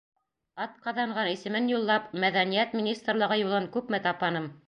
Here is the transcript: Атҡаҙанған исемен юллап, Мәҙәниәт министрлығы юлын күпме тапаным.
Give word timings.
Атҡаҙанған 0.63 1.29
исемен 1.33 1.67
юллап, 1.73 2.09
Мәҙәниәт 2.25 2.75
министрлығы 2.79 3.39
юлын 3.43 3.71
күпме 3.79 4.01
тапаным. 4.09 4.53